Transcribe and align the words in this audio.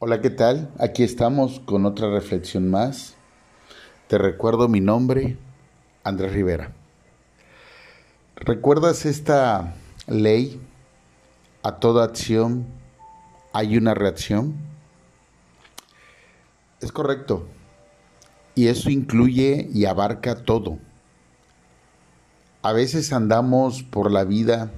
Hola, 0.00 0.20
¿qué 0.20 0.30
tal? 0.30 0.70
Aquí 0.78 1.02
estamos 1.02 1.58
con 1.58 1.84
otra 1.84 2.08
reflexión 2.08 2.70
más. 2.70 3.16
Te 4.06 4.16
recuerdo 4.16 4.68
mi 4.68 4.78
nombre, 4.80 5.36
Andrés 6.04 6.32
Rivera. 6.34 6.70
¿Recuerdas 8.36 9.06
esta 9.06 9.74
ley? 10.06 10.60
A 11.64 11.80
toda 11.80 12.04
acción 12.04 12.64
hay 13.52 13.76
una 13.76 13.92
reacción. 13.92 14.54
Es 16.80 16.92
correcto. 16.92 17.48
Y 18.54 18.68
eso 18.68 18.90
incluye 18.90 19.68
y 19.74 19.86
abarca 19.86 20.44
todo. 20.44 20.78
A 22.62 22.72
veces 22.72 23.12
andamos 23.12 23.82
por 23.82 24.12
la 24.12 24.22
vida 24.22 24.70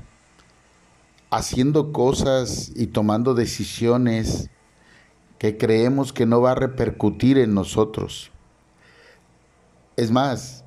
haciendo 1.29 1.93
cosas 1.93 2.73
y 2.75 2.87
tomando 2.87 3.35
decisiones 3.35 4.49
que 5.41 5.57
creemos 5.57 6.13
que 6.13 6.27
no 6.27 6.43
va 6.43 6.53
a 6.53 6.55
repercutir 6.55 7.39
en 7.39 7.55
nosotros. 7.55 8.31
Es 9.97 10.11
más, 10.11 10.65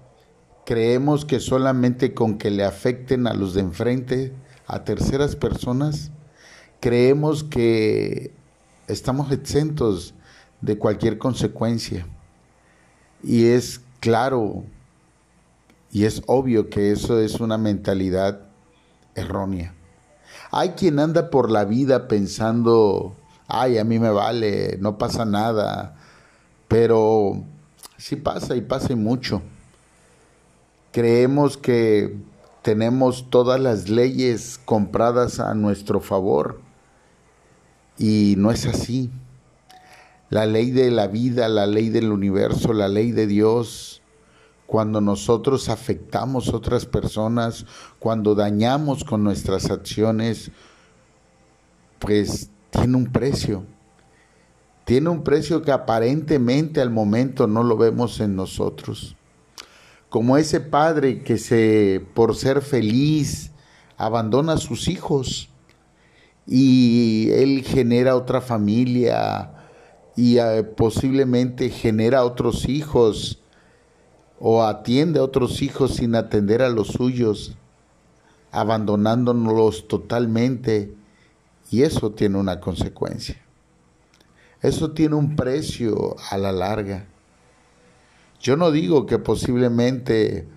creemos 0.66 1.26
que 1.26 1.40
solamente 1.40 2.16
con 2.16 2.40
que 2.40 2.50
le 2.50 2.66
afecten 2.66 3.28
a 3.28 3.36
los 3.36 3.54
de 3.54 3.62
enfrente, 3.62 4.34
a 4.66 4.84
terceras 4.84 5.36
personas, 5.36 6.10
creemos 6.80 7.44
que 7.44 8.34
estamos 8.88 9.32
exentos 9.32 10.16
de 10.60 10.76
cualquier 10.80 11.20
consecuencia. 11.20 12.08
Y 13.22 13.46
es 13.50 13.80
claro 14.00 14.64
y 15.92 16.06
es 16.06 16.24
obvio 16.26 16.72
que 16.72 16.92
eso 16.92 17.20
es 17.20 17.40
una 17.40 17.60
mentalidad 17.60 18.48
errónea. 19.14 19.76
Hay 20.50 20.70
quien 20.70 20.98
anda 20.98 21.30
por 21.30 21.52
la 21.52 21.64
vida 21.64 22.08
pensando 22.08 23.16
ay, 23.48 23.78
a 23.78 23.84
mí 23.84 24.00
me 24.00 24.10
vale, 24.10 24.78
no 24.80 24.98
pasa 24.98 25.26
nada, 25.26 25.96
pero 26.68 27.44
sí 27.98 28.16
pasa 28.16 28.56
y 28.56 28.62
pasa 28.62 28.94
y 28.94 28.96
mucho. 28.96 29.42
Creemos 30.92 31.58
que 31.58 32.18
tenemos 32.62 33.30
todas 33.30 33.60
las 33.60 33.90
leyes 33.90 34.60
compradas 34.64 35.40
a 35.40 35.54
nuestro 35.54 36.00
favor 36.00 36.62
y 37.98 38.36
no 38.38 38.52
es 38.52 38.66
así. 38.66 39.12
La 40.30 40.46
ley 40.46 40.72
de 40.72 40.90
la 40.90 41.08
vida, 41.08 41.48
la 41.48 41.68
ley 41.68 41.90
del 41.90 42.12
universo, 42.12 42.74
la 42.74 42.88
ley 42.88 43.12
de 43.12 43.28
Dios, 43.28 44.02
cuando 44.66 45.02
nosotros 45.02 45.70
afectamos 45.70 46.50
a 46.50 46.56
otras 46.56 46.86
personas, 46.86 47.66
cuando 48.00 48.34
dañamos 48.34 49.04
con 49.04 49.24
nuestras 49.24 49.70
acciones, 49.70 50.52
pues 52.00 52.50
tiene 52.74 52.98
un 52.98 53.06
precio. 53.06 53.64
Tiene 54.86 55.10
un 55.10 55.24
precio 55.24 55.62
que 55.62 55.72
aparentemente 55.72 56.82
al 56.82 56.90
momento 56.90 57.48
no 57.48 57.64
lo 57.64 57.78
vemos 57.78 58.20
en 58.20 58.36
nosotros. 58.36 59.16
Como 60.10 60.38
ese 60.38 60.60
padre 60.60 61.24
que 61.24 61.38
se, 61.38 62.06
por 62.14 62.36
ser 62.36 62.62
feliz, 62.62 63.52
abandona 63.98 64.54
a 64.54 64.58
sus 64.58 64.88
hijos 64.88 65.50
y 66.46 67.30
él 67.32 67.64
genera 67.64 68.16
otra 68.16 68.42
familia 68.42 69.52
y 70.16 70.38
eh, 70.38 70.64
posiblemente 70.64 71.70
genera 71.70 72.26
otros 72.26 72.68
hijos 72.68 73.40
o 74.40 74.64
atiende 74.64 75.20
a 75.20 75.24
otros 75.24 75.62
hijos 75.62 75.96
sin 75.96 76.16
atender 76.16 76.62
a 76.62 76.70
los 76.70 76.88
suyos, 76.90 77.56
abandonándonos 78.52 79.88
totalmente 79.88 80.94
y 81.74 81.82
eso 81.82 82.12
tiene 82.12 82.38
una 82.38 82.60
consecuencia. 82.60 83.36
Eso 84.62 84.92
tiene 84.92 85.16
un 85.16 85.36
precio 85.36 86.16
a 86.30 86.38
la 86.38 86.52
larga. 86.52 87.08
Yo 88.40 88.58
no 88.58 88.70
digo 88.70 89.08
que 89.08 89.18
posiblemente 89.18 90.48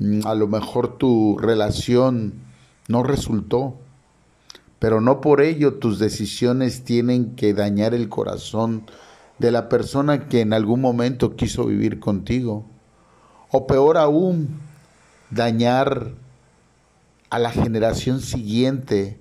mm, 0.00 0.26
a 0.26 0.34
lo 0.34 0.48
mejor 0.48 0.98
tu 0.98 1.38
relación 1.38 2.32
no 2.88 3.04
resultó, 3.04 3.76
pero 4.80 5.00
no 5.00 5.20
por 5.20 5.42
ello 5.42 5.74
tus 5.74 6.00
decisiones 6.00 6.82
tienen 6.82 7.36
que 7.36 7.54
dañar 7.54 7.94
el 7.94 8.08
corazón 8.08 8.82
de 9.38 9.52
la 9.52 9.68
persona 9.68 10.26
que 10.26 10.40
en 10.40 10.52
algún 10.52 10.80
momento 10.80 11.36
quiso 11.36 11.66
vivir 11.66 12.00
contigo. 12.00 12.66
O 13.52 13.68
peor 13.68 13.96
aún, 13.96 14.58
dañar 15.30 16.14
a 17.30 17.38
la 17.38 17.52
generación 17.52 18.20
siguiente 18.20 19.20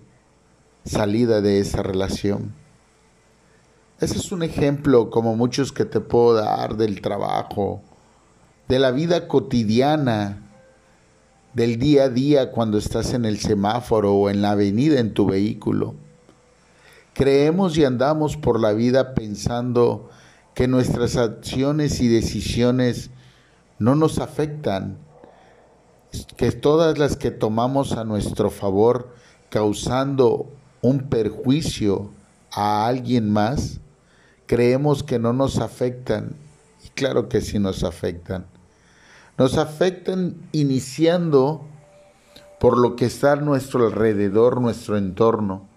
salida 0.88 1.42
de 1.42 1.60
esa 1.60 1.84
relación. 1.84 2.54
Ese 4.00 4.18
es 4.18 4.32
un 4.32 4.44
ejemplo 4.44 5.10
como 5.10 5.36
muchos 5.36 5.72
que 5.72 5.86
te 5.86 6.00
puedo 6.00 6.34
dar 6.36 6.78
del 6.78 7.02
trabajo, 7.02 7.82
de 8.68 8.80
la 8.80 8.92
vida 8.92 9.28
cotidiana, 9.28 10.44
del 11.54 11.80
día 11.80 12.04
a 12.04 12.10
día 12.10 12.52
cuando 12.52 12.78
estás 12.78 13.14
en 13.14 13.26
el 13.26 13.40
semáforo 13.40 14.14
o 14.14 14.30
en 14.30 14.42
la 14.42 14.52
avenida 14.52 15.00
en 15.00 15.14
tu 15.14 15.26
vehículo. 15.26 15.96
Creemos 17.14 17.76
y 17.78 17.84
andamos 17.84 18.38
por 18.38 18.60
la 18.60 18.74
vida 18.74 19.16
pensando 19.16 20.10
que 20.54 20.68
nuestras 20.68 21.18
acciones 21.18 22.00
y 22.00 22.08
decisiones 22.08 23.10
no 23.80 23.96
nos 23.96 24.20
afectan, 24.20 25.00
que 26.36 26.52
todas 26.52 27.00
las 27.00 27.16
que 27.16 27.32
tomamos 27.32 27.94
a 27.94 28.04
nuestro 28.04 28.52
favor 28.52 29.14
causando 29.50 30.52
un 30.82 31.10
perjuicio 31.10 32.10
a 32.52 32.88
alguien 32.88 33.32
más, 33.32 33.80
creemos 34.46 35.04
que 35.04 35.20
no 35.20 35.34
nos 35.34 35.60
afectan. 35.60 36.36
Y 36.86 36.90
claro 36.90 37.30
que 37.30 37.42
sí 37.42 37.60
nos 37.60 37.84
afectan. 37.84 38.46
Nos 39.38 39.58
afectan 39.58 40.36
iniciando 40.52 41.66
por 42.60 42.78
lo 42.78 42.96
que 42.96 43.06
está 43.06 43.34
a 43.34 43.36
nuestro 43.36 43.86
alrededor, 43.86 44.62
nuestro 44.62 44.98
entorno, 44.98 45.68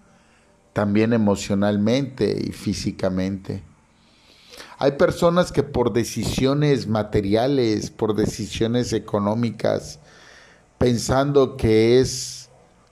también 0.73 1.13
emocionalmente 1.13 2.35
y 2.43 2.51
físicamente. 2.51 3.63
Hay 4.79 4.93
personas 4.93 5.51
que 5.51 5.63
por 5.63 5.93
decisiones 5.93 6.87
materiales, 6.87 7.91
por 7.91 8.15
decisiones 8.15 8.93
económicas, 8.93 9.99
pensando 10.79 11.55
que 11.55 11.99
es 11.99 12.40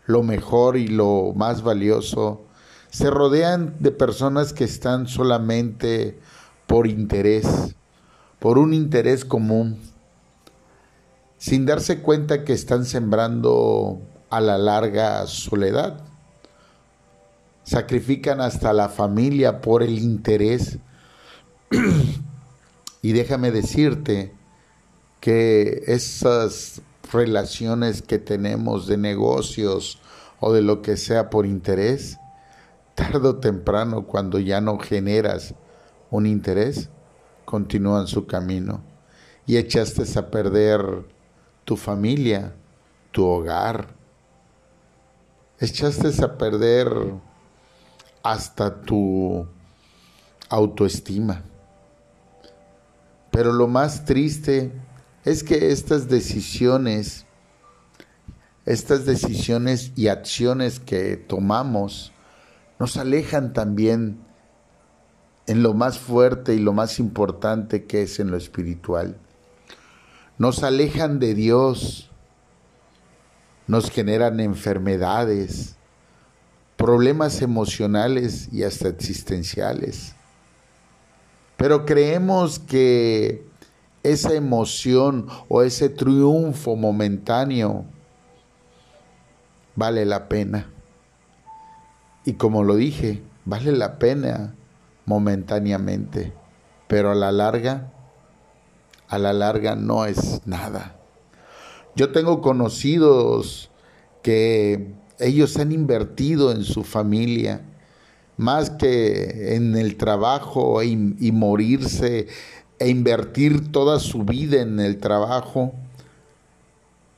lo 0.09 0.23
mejor 0.23 0.75
y 0.75 0.87
lo 0.87 1.33
más 1.35 1.61
valioso, 1.61 2.41
se 2.89 3.11
rodean 3.11 3.75
de 3.77 3.91
personas 3.91 4.53
que 4.53 4.63
están 4.63 5.07
solamente 5.07 6.17
por 6.65 6.87
interés, 6.87 7.75
por 8.39 8.57
un 8.57 8.73
interés 8.73 9.23
común, 9.23 9.79
sin 11.37 11.67
darse 11.67 12.01
cuenta 12.01 12.43
que 12.43 12.53
están 12.53 12.85
sembrando 12.85 14.01
a 14.31 14.41
la 14.41 14.57
larga 14.57 15.27
soledad. 15.27 16.01
Sacrifican 17.63 18.41
hasta 18.41 18.73
la 18.73 18.89
familia 18.89 19.61
por 19.61 19.83
el 19.83 19.99
interés. 19.99 20.79
y 23.03 23.11
déjame 23.11 23.51
decirte 23.51 24.33
que 25.19 25.83
esas 25.85 26.81
relaciones 27.11 28.01
que 28.01 28.19
tenemos 28.19 28.87
de 28.87 28.97
negocios 28.97 29.99
o 30.39 30.53
de 30.53 30.61
lo 30.61 30.81
que 30.81 30.97
sea 30.97 31.29
por 31.29 31.45
interés, 31.45 32.17
tarde 32.95 33.27
o 33.27 33.35
temprano 33.37 34.05
cuando 34.05 34.39
ya 34.39 34.61
no 34.61 34.77
generas 34.79 35.53
un 36.11 36.25
interés, 36.25 36.89
continúan 37.45 38.07
su 38.07 38.25
camino 38.25 38.81
y 39.45 39.57
echaste 39.57 40.03
a 40.17 40.29
perder 40.29 41.05
tu 41.65 41.75
familia, 41.75 42.53
tu 43.11 43.25
hogar, 43.25 43.87
echaste 45.59 46.23
a 46.23 46.37
perder 46.37 46.89
hasta 48.23 48.81
tu 48.81 49.47
autoestima. 50.49 51.43
Pero 53.31 53.53
lo 53.53 53.67
más 53.67 54.05
triste 54.05 54.71
es 55.25 55.43
que 55.43 55.71
estas 55.71 56.07
decisiones, 56.07 57.25
estas 58.65 59.05
decisiones 59.05 59.91
y 59.95 60.07
acciones 60.07 60.79
que 60.79 61.17
tomamos 61.17 62.13
nos 62.79 62.95
alejan 62.95 63.51
también 63.53 64.19
en 65.47 65.63
lo 65.63 65.73
más 65.73 65.99
fuerte 65.99 66.53
y 66.53 66.59
lo 66.59 66.73
más 66.73 66.99
importante 66.99 67.85
que 67.85 68.03
es 68.03 68.19
en 68.19 68.31
lo 68.31 68.37
espiritual. 68.37 69.17
Nos 70.37 70.63
alejan 70.63 71.19
de 71.19 71.33
Dios, 71.33 72.09
nos 73.67 73.91
generan 73.91 74.39
enfermedades, 74.39 75.75
problemas 76.77 77.41
emocionales 77.41 78.47
y 78.53 78.63
hasta 78.63 78.87
existenciales. 78.87 80.15
Pero 81.57 81.85
creemos 81.85 82.59
que 82.59 83.48
esa 84.03 84.33
emoción 84.33 85.27
o 85.47 85.61
ese 85.61 85.89
triunfo 85.89 86.75
momentáneo 86.75 87.85
vale 89.75 90.05
la 90.05 90.29
pena. 90.29 90.69
Y 92.25 92.33
como 92.33 92.63
lo 92.63 92.75
dije, 92.75 93.21
vale 93.45 93.71
la 93.71 93.99
pena 93.99 94.55
momentáneamente, 95.05 96.33
pero 96.87 97.11
a 97.11 97.15
la 97.15 97.31
larga, 97.31 97.91
a 99.07 99.17
la 99.17 99.33
larga 99.33 99.75
no 99.75 100.05
es 100.05 100.41
nada. 100.45 100.95
Yo 101.95 102.11
tengo 102.11 102.41
conocidos 102.41 103.71
que 104.21 104.93
ellos 105.19 105.57
han 105.57 105.71
invertido 105.71 106.51
en 106.51 106.63
su 106.63 106.83
familia 106.83 107.61
más 108.39 108.69
que 108.69 109.55
en 109.55 109.75
el 109.75 109.97
trabajo 109.97 110.81
y, 110.81 110.95
morirse 111.33 112.27
e 112.79 112.89
invertir 112.89 113.71
toda 113.71 113.99
su 113.99 114.23
vida 114.23 114.61
en 114.61 114.79
el 114.79 114.97
trabajo, 114.97 115.73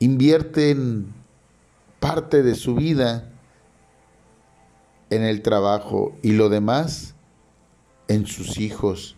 invierten 0.00 1.14
parte 2.00 2.42
de 2.42 2.56
su 2.56 2.74
vida 2.74 3.30
en 5.10 5.22
el 5.22 5.42
trabajo 5.42 6.16
y 6.22 6.32
lo 6.32 6.48
demás 6.48 7.14
en 8.08 8.26
sus 8.26 8.58
hijos, 8.58 9.16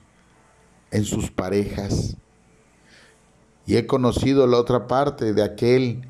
en 0.91 1.05
sus 1.05 1.31
parejas. 1.31 2.17
Y 3.67 3.76
he 3.76 3.87
conocido 3.87 4.46
la 4.46 4.58
otra 4.58 4.87
parte 4.87 5.32
de 5.32 5.43
aquel 5.43 6.02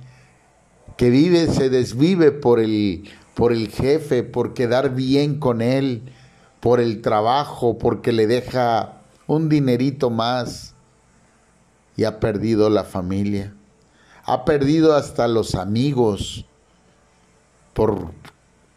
que 0.96 1.10
vive, 1.10 1.46
se 1.46 1.70
desvive 1.70 2.32
por 2.32 2.58
el, 2.58 3.08
por 3.34 3.52
el 3.52 3.68
jefe, 3.68 4.24
por 4.24 4.54
quedar 4.54 4.94
bien 4.94 5.38
con 5.38 5.62
él, 5.62 6.02
por 6.58 6.80
el 6.80 7.00
trabajo, 7.00 7.78
porque 7.78 8.12
le 8.12 8.26
deja 8.26 9.03
un 9.26 9.48
dinerito 9.48 10.10
más 10.10 10.74
y 11.96 12.04
ha 12.04 12.20
perdido 12.20 12.70
la 12.70 12.84
familia. 12.84 13.54
Ha 14.24 14.44
perdido 14.44 14.94
hasta 14.94 15.28
los 15.28 15.54
amigos 15.54 16.46
por, 17.74 18.12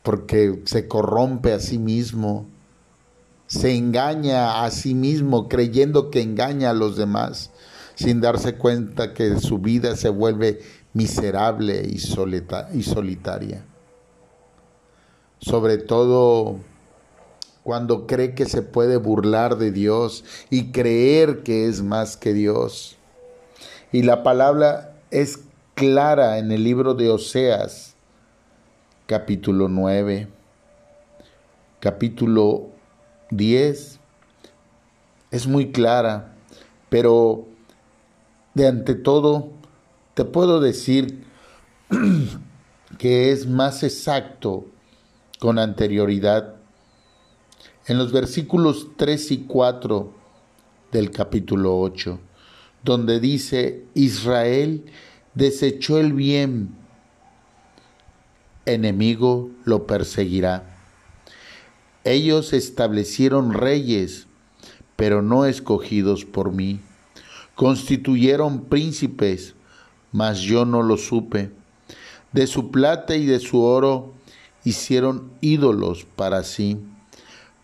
porque 0.04 0.62
se 0.66 0.88
corrompe 0.88 1.54
a 1.54 1.60
sí 1.60 1.78
mismo, 1.78 2.46
se 3.48 3.76
engaña 3.76 4.64
a 4.64 4.72
sí 4.72 4.94
mismo 4.94 5.48
creyendo 5.48 6.10
que 6.12 6.22
engaña 6.22 6.72
a 6.72 6.74
los 6.74 6.98
demás, 6.98 7.52
sin 7.96 8.20
darse 8.20 8.56
cuenta 8.56 9.14
que 9.14 9.40
su 9.40 9.60
vida 9.60 9.96
se 9.96 10.10
vuelve 10.10 10.60
miserable 10.94 11.84
y, 11.88 11.96
y 12.74 12.84
solitaria. 12.84 13.66
Sobre 15.40 15.78
todo 15.78 16.58
cuando 17.68 18.08
cree 18.08 18.34
que 18.34 18.46
se 18.46 18.62
puede 18.62 18.96
burlar 18.96 19.58
de 19.58 19.74
Dios 19.74 20.24
y 20.50 20.72
creer 20.72 21.44
que 21.44 21.68
es 21.68 21.84
más 21.84 22.16
que 22.16 22.32
Dios. 22.32 22.96
Y 23.92 24.04
la 24.04 24.24
palabra 24.24 24.96
es 25.12 25.42
clara 25.76 26.38
en 26.38 26.54
el 26.54 26.64
libro 26.64 26.94
de 26.94 27.10
Oseas, 27.10 27.98
capítulo 29.06 29.68
9, 29.68 30.30
capítulo 31.82 32.70
10, 33.32 34.00
es 35.32 35.46
muy 35.46 35.74
clara, 35.74 36.36
pero 36.88 37.48
de 38.54 38.66
ante 38.66 38.96
todo 38.96 39.50
te 40.14 40.24
puedo 40.24 40.62
decir 40.62 41.26
que 42.98 43.34
es 43.34 43.46
más 43.46 43.84
exacto 43.84 44.64
con 45.42 45.60
anterioridad. 45.60 46.57
En 47.88 47.98
los 47.98 48.12
versículos 48.12 48.90
3 48.98 49.32
y 49.32 49.38
4 49.46 50.12
del 50.92 51.10
capítulo 51.10 51.80
8, 51.80 52.20
donde 52.84 53.22
dice, 53.22 53.86
Israel 53.94 54.84
desechó 55.36 55.98
el 55.98 56.12
bien 56.12 56.76
enemigo 58.66 59.52
lo 59.64 59.88
perseguirá. 59.88 60.76
Ellos 62.04 62.52
establecieron 62.52 63.54
reyes, 63.54 64.28
pero 64.98 65.22
no 65.22 65.46
escogidos 65.46 66.26
por 66.26 66.52
mí. 66.52 66.82
Constituyeron 67.56 68.66
príncipes, 68.66 69.56
mas 70.12 70.40
yo 70.40 70.66
no 70.66 70.84
lo 70.84 70.98
supe. 70.98 71.52
De 72.34 72.48
su 72.48 72.70
plata 72.70 73.16
y 73.16 73.26
de 73.26 73.40
su 73.40 73.62
oro 73.62 74.14
hicieron 74.66 75.32
ídolos 75.40 76.06
para 76.18 76.44
sí, 76.44 76.82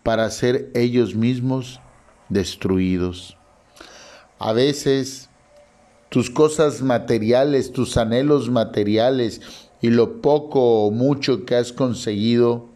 para 0.04 0.30
ser 0.30 0.70
ellos 0.74 1.16
mismos 1.16 1.80
destruidos. 2.28 3.36
A 4.38 4.52
veces 4.52 5.28
tus 6.10 6.30
cosas 6.30 6.82
materiales, 6.82 7.72
tus 7.72 7.96
anhelos 7.96 8.48
materiales, 8.48 9.40
y 9.80 9.90
lo 9.90 10.22
poco 10.22 10.86
o 10.86 10.90
mucho 10.90 11.44
que 11.44 11.56
has 11.56 11.72
conseguido 11.72 12.68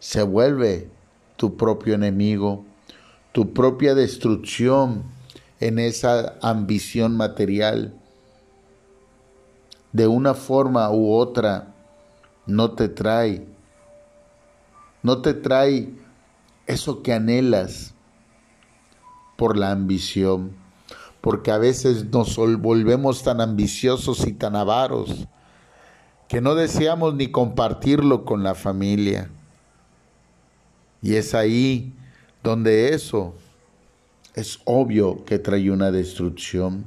se 0.00 0.22
vuelve 0.22 0.90
tu 1.36 1.56
propio 1.56 1.94
enemigo, 1.94 2.64
tu 3.32 3.54
propia 3.54 3.94
destrucción 3.94 5.04
en 5.60 5.78
esa 5.78 6.34
ambición 6.42 7.16
material. 7.16 7.94
De 9.92 10.06
una 10.06 10.34
forma 10.34 10.90
u 10.90 11.12
otra 11.12 11.74
no 12.46 12.72
te 12.72 12.88
trae, 12.88 13.46
no 15.02 15.22
te 15.22 15.34
trae 15.34 15.88
eso 16.70 17.02
que 17.02 17.12
anhelas 17.12 17.94
por 19.36 19.56
la 19.56 19.70
ambición, 19.70 20.52
porque 21.20 21.50
a 21.50 21.58
veces 21.58 22.06
nos 22.06 22.36
volvemos 22.36 23.22
tan 23.22 23.40
ambiciosos 23.40 24.26
y 24.26 24.32
tan 24.32 24.56
avaros 24.56 25.26
que 26.28 26.40
no 26.40 26.54
deseamos 26.54 27.14
ni 27.14 27.28
compartirlo 27.28 28.24
con 28.24 28.42
la 28.42 28.54
familia. 28.54 29.30
Y 31.02 31.14
es 31.14 31.34
ahí 31.34 31.92
donde 32.42 32.94
eso 32.94 33.34
es 34.34 34.60
obvio 34.64 35.24
que 35.24 35.38
trae 35.38 35.70
una 35.70 35.90
destrucción. 35.90 36.84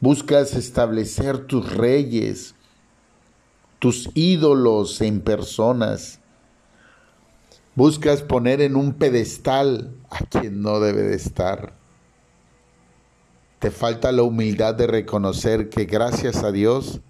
Buscas 0.00 0.54
establecer 0.54 1.46
tus 1.46 1.72
reyes, 1.72 2.54
tus 3.78 4.10
ídolos 4.14 5.00
en 5.00 5.20
personas. 5.20 6.20
Buscas 7.76 8.22
poner 8.22 8.60
en 8.60 8.76
un 8.76 8.94
pedestal 8.94 9.96
a 10.08 10.18
quien 10.24 10.62
no 10.62 10.78
debe 10.78 11.02
de 11.02 11.16
estar. 11.16 11.74
Te 13.58 13.72
falta 13.72 14.12
la 14.12 14.22
humildad 14.22 14.74
de 14.74 14.86
reconocer 14.86 15.70
que 15.70 15.84
gracias 15.84 16.44
a 16.44 16.52
Dios 16.52 17.00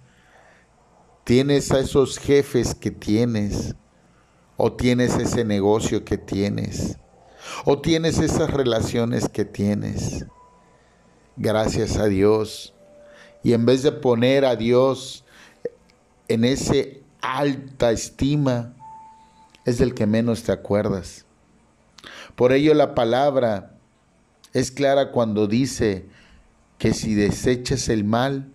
tienes 1.23 1.71
a 1.71 1.79
esos 1.79 2.17
jefes 2.17 2.73
que 2.73 2.89
tienes, 2.89 3.75
o 4.57 4.73
tienes 4.73 5.17
ese 5.17 5.43
negocio 5.43 6.03
que 6.03 6.17
tienes, 6.17 6.97
o 7.65 7.79
tienes 7.79 8.19
esas 8.19 8.49
relaciones 8.49 9.29
que 9.29 9.45
tienes. 9.45 10.25
Gracias 11.35 11.97
a 11.97 12.05
Dios. 12.05 12.73
Y 13.43 13.53
en 13.53 13.65
vez 13.65 13.83
de 13.83 13.91
poner 13.91 14.45
a 14.45 14.55
Dios 14.55 15.25
en 16.27 16.43
ese 16.43 17.03
alta 17.21 17.91
estima, 17.91 18.73
es 19.65 19.79
del 19.79 19.93
que 19.93 20.05
menos 20.05 20.43
te 20.43 20.51
acuerdas. 20.51 21.25
Por 22.35 22.53
ello 22.53 22.73
la 22.73 22.95
palabra 22.95 23.77
es 24.53 24.71
clara 24.71 25.11
cuando 25.11 25.47
dice 25.47 26.05
que 26.77 26.93
si 26.93 27.15
desechas 27.15 27.89
el 27.89 28.03
mal, 28.03 28.51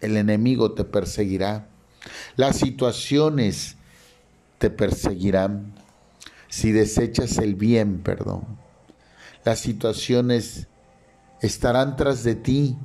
el 0.00 0.16
enemigo 0.16 0.72
te 0.72 0.84
perseguirá. 0.84 1.68
Las 2.36 2.56
situaciones 2.56 3.76
te 4.58 4.70
perseguirán. 4.70 5.74
Si 6.48 6.72
desechas 6.72 7.38
el 7.38 7.54
bien, 7.54 8.02
perdón. 8.02 8.44
Las 9.44 9.58
situaciones 9.60 10.68
estarán 11.40 11.96
tras 11.96 12.22
de 12.22 12.34
ti. 12.34 12.76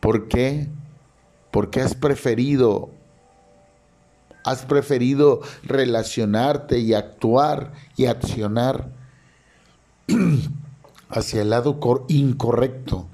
¿Por 0.00 0.28
qué? 0.28 0.68
Porque 1.50 1.80
has 1.80 1.94
preferido 1.94 2.90
has 4.44 4.64
preferido 4.64 5.40
relacionarte 5.62 6.78
y 6.78 6.94
actuar 6.94 7.72
y 7.96 8.06
accionar 8.06 8.90
hacia 11.08 11.42
el 11.42 11.50
lado 11.50 11.78
incorrecto 12.08 13.06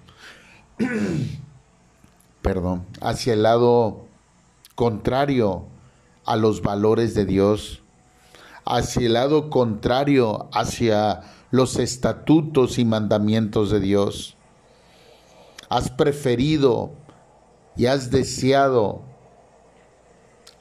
perdón, 2.42 2.86
hacia 3.00 3.34
el 3.34 3.42
lado 3.42 4.06
contrario 4.74 5.66
a 6.24 6.36
los 6.36 6.62
valores 6.62 7.14
de 7.14 7.24
Dios, 7.24 7.82
hacia 8.64 9.06
el 9.06 9.14
lado 9.14 9.50
contrario 9.50 10.48
hacia 10.52 11.22
los 11.50 11.76
estatutos 11.76 12.78
y 12.78 12.84
mandamientos 12.84 13.70
de 13.70 13.80
Dios. 13.80 14.36
Has 15.68 15.90
preferido 15.90 16.92
y 17.76 17.86
has 17.86 18.10
deseado 18.10 19.02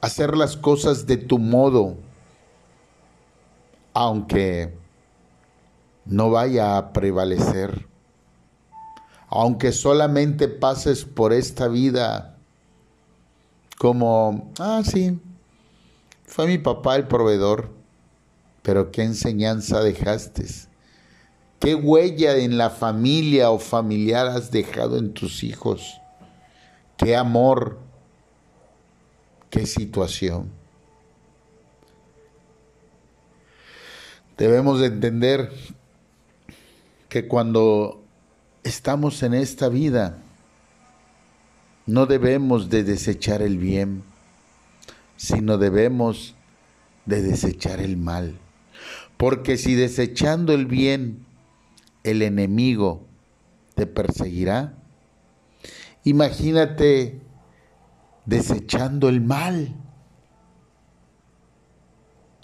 hacer 0.00 0.36
las 0.36 0.56
cosas 0.56 1.06
de 1.06 1.16
tu 1.16 1.38
modo, 1.38 1.96
aunque 3.94 4.74
no 6.04 6.30
vaya 6.30 6.76
a 6.76 6.92
prevalecer 6.92 7.88
aunque 9.28 9.72
solamente 9.72 10.48
pases 10.48 11.04
por 11.04 11.32
esta 11.32 11.68
vida 11.68 12.36
como, 13.78 14.50
ah, 14.58 14.82
sí, 14.84 15.20
fue 16.24 16.46
mi 16.46 16.58
papá 16.58 16.96
el 16.96 17.06
proveedor, 17.06 17.70
pero 18.62 18.90
¿qué 18.90 19.02
enseñanza 19.02 19.80
dejaste? 19.82 20.46
¿Qué 21.60 21.74
huella 21.74 22.36
en 22.36 22.58
la 22.58 22.70
familia 22.70 23.50
o 23.50 23.58
familiar 23.58 24.26
has 24.26 24.50
dejado 24.50 24.98
en 24.98 25.12
tus 25.12 25.44
hijos? 25.44 26.00
¿Qué 26.96 27.16
amor? 27.16 27.78
¿Qué 29.50 29.66
situación? 29.66 30.50
Debemos 34.36 34.80
de 34.80 34.86
entender 34.86 35.50
que 37.08 37.26
cuando 37.26 38.04
estamos 38.62 39.22
en 39.22 39.34
esta 39.34 39.68
vida, 39.68 40.18
no 41.86 42.04
debemos 42.04 42.68
de 42.68 42.84
desechar 42.84 43.40
el 43.40 43.56
bien, 43.56 44.02
sino 45.16 45.56
debemos 45.56 46.34
de 47.06 47.22
desechar 47.22 47.80
el 47.80 47.96
mal. 47.96 48.38
Porque 49.16 49.56
si 49.56 49.74
desechando 49.74 50.52
el 50.52 50.66
bien 50.66 51.24
el 52.04 52.20
enemigo 52.20 53.06
te 53.74 53.86
perseguirá, 53.86 54.74
imagínate 56.04 57.20
desechando 58.28 59.08
el 59.08 59.22
mal. 59.22 59.74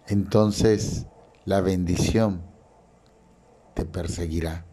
Entonces 0.06 1.06
la 1.44 1.60
bendición 1.60 2.42
te 3.74 3.84
perseguirá. 3.84 4.64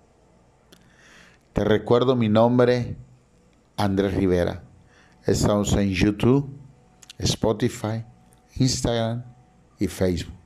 Te 1.51 1.65
recuerdo 1.65 2.15
mi 2.15 2.29
nombre, 2.29 2.95
Andrés 3.75 4.13
Rivera. 4.13 4.63
Estamos 5.25 5.73
en 5.73 5.89
YouTube, 5.89 6.49
Spotify, 7.17 8.05
Instagram 8.55 9.25
y 9.79 9.87
Facebook. 9.87 10.37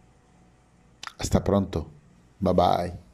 Hasta 1.20 1.44
pronto. 1.44 1.92
Bye 2.40 2.54
bye. 2.54 3.05